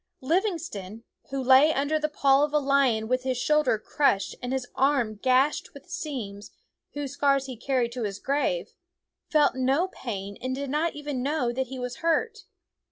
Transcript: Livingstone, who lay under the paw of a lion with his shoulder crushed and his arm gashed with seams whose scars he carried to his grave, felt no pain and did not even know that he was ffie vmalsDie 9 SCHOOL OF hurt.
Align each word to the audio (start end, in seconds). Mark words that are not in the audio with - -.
Livingstone, 0.21 1.03
who 1.29 1.43
lay 1.43 1.71
under 1.71 1.99
the 1.99 2.09
paw 2.09 2.43
of 2.43 2.53
a 2.53 2.57
lion 2.57 3.07
with 3.07 3.21
his 3.21 3.37
shoulder 3.37 3.77
crushed 3.77 4.33
and 4.41 4.51
his 4.51 4.65
arm 4.73 5.13
gashed 5.13 5.75
with 5.75 5.91
seams 5.91 6.49
whose 6.95 7.11
scars 7.13 7.45
he 7.45 7.55
carried 7.55 7.91
to 7.91 8.01
his 8.01 8.17
grave, 8.17 8.73
felt 9.29 9.53
no 9.53 9.89
pain 9.89 10.39
and 10.41 10.55
did 10.55 10.71
not 10.71 10.93
even 10.95 11.21
know 11.21 11.51
that 11.53 11.67
he 11.67 11.77
was 11.77 11.97
ffie 11.97 11.99
vmalsDie 11.99 12.01
9 12.01 12.13
SCHOOL 12.15 12.19
OF 12.19 12.19
hurt. 12.31 12.39